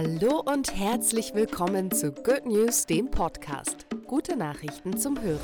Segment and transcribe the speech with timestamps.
[0.00, 3.84] Hallo und herzlich willkommen zu Good News, dem Podcast.
[4.06, 5.40] Gute Nachrichten zum Hören.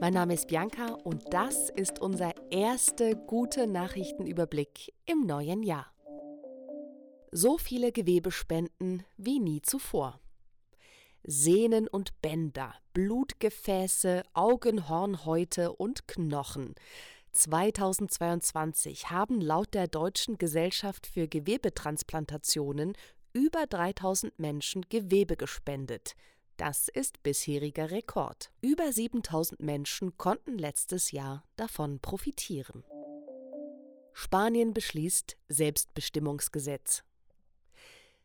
[0.00, 5.86] Mein Name ist Bianca und das ist unser erster gute Nachrichtenüberblick im neuen Jahr.
[7.30, 10.18] So viele Gewebespenden wie nie zuvor.
[11.22, 16.74] Sehnen und Bänder, Blutgefäße, Augenhornhäute und Knochen.
[17.32, 22.92] 2022 haben laut der Deutschen Gesellschaft für Gewebetransplantationen
[23.32, 26.14] über 3000 Menschen Gewebe gespendet.
[26.58, 28.50] Das ist bisheriger Rekord.
[28.60, 32.84] Über 7000 Menschen konnten letztes Jahr davon profitieren.
[34.12, 37.02] Spanien beschließt Selbstbestimmungsgesetz.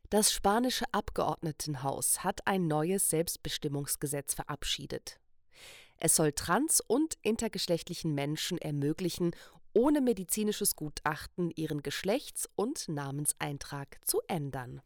[0.09, 5.19] Das spanische Abgeordnetenhaus hat ein neues Selbstbestimmungsgesetz verabschiedet.
[5.99, 9.31] Es soll trans- und intergeschlechtlichen Menschen ermöglichen,
[9.73, 14.81] ohne medizinisches Gutachten ihren Geschlechts- und Namenseintrag zu ändern.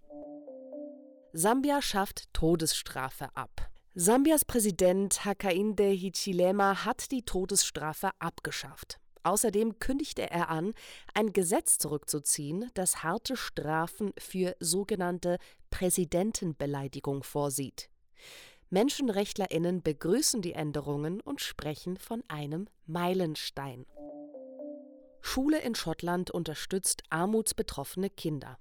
[1.34, 3.70] Sambia schafft Todesstrafe ab.
[3.94, 9.00] Sambias Präsident Hakainde Hichilema hat die Todesstrafe abgeschafft.
[9.24, 10.74] Außerdem kündigte er an,
[11.14, 15.38] ein Gesetz zurückzuziehen, das harte Strafen für sogenannte
[15.70, 17.91] Präsidentenbeleidigung vorsieht.
[18.74, 23.86] Menschenrechtlerinnen begrüßen die Änderungen und sprechen von einem Meilenstein.
[25.20, 28.58] Schule in Schottland unterstützt armutsbetroffene Kinder.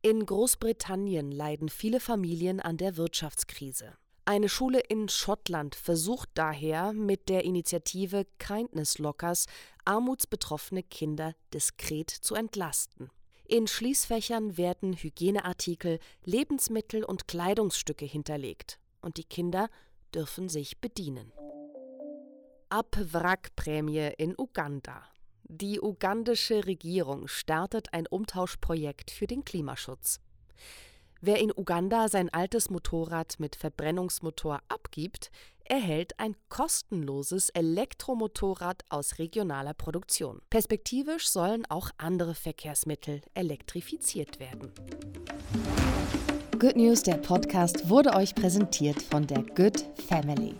[0.00, 3.92] In Großbritannien leiden viele Familien an der Wirtschaftskrise.
[4.24, 9.44] Eine Schule in Schottland versucht daher mit der Initiative Kindness Lockers
[9.84, 13.10] armutsbetroffene Kinder diskret zu entlasten.
[13.44, 19.70] In Schließfächern werden Hygieneartikel, Lebensmittel und Kleidungsstücke hinterlegt und die Kinder
[20.14, 21.32] dürfen sich bedienen.
[22.68, 25.04] Abwrackprämie in Uganda.
[25.44, 30.18] Die ugandische Regierung startet ein Umtauschprojekt für den Klimaschutz.
[31.20, 35.30] Wer in Uganda sein altes Motorrad mit Verbrennungsmotor abgibt,
[35.64, 40.40] erhält ein kostenloses Elektromotorrad aus regionaler Produktion.
[40.50, 44.72] Perspektivisch sollen auch andere Verkehrsmittel elektrifiziert werden.
[46.66, 50.52] Good News, der Podcast, wurde euch präsentiert von der Good Family.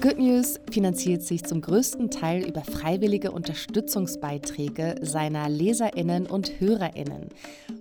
[0.00, 7.28] Good News finanziert sich zum größten Teil über freiwillige Unterstützungsbeiträge seiner Leserinnen und Hörerinnen.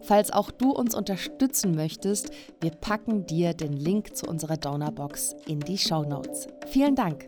[0.04, 2.30] Falls auch du uns unterstützen möchtest,
[2.62, 6.46] wir packen dir den Link zu unserer Donorbox in die Show Notes.
[6.68, 7.28] Vielen Dank!